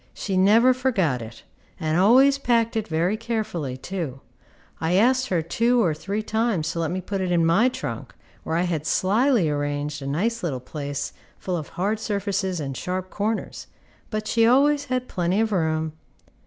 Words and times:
She 0.15 0.35
never 0.35 0.73
forgot 0.73 1.21
it, 1.21 1.43
and 1.79 1.95
always 1.95 2.39
packed 2.39 2.75
it 2.75 2.87
very 2.87 3.15
carefully, 3.15 3.77
too. 3.77 4.19
I 4.79 4.95
asked 4.95 5.27
her 5.27 5.43
two 5.43 5.79
or 5.83 5.93
three 5.93 6.23
times 6.23 6.71
to 6.71 6.79
let 6.79 6.89
me 6.89 7.01
put 7.01 7.21
it 7.21 7.31
in 7.31 7.45
my 7.45 7.69
trunk, 7.69 8.15
where 8.41 8.55
I 8.55 8.63
had 8.63 8.87
slyly 8.87 9.47
arranged 9.47 10.01
a 10.01 10.07
nice 10.07 10.41
little 10.41 10.59
place 10.59 11.13
full 11.37 11.55
of 11.55 11.67
hard 11.77 11.99
surfaces 11.99 12.59
and 12.59 12.75
sharp 12.75 13.11
corners, 13.11 13.67
but 14.09 14.27
she 14.27 14.43
always 14.47 14.85
had 14.85 15.07
plenty 15.07 15.39
of 15.39 15.51
room. 15.51 15.93